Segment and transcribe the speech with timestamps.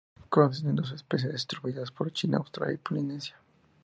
[0.31, 3.35] Consiste en dos especies distribuidas por China, Australia y Polinesia.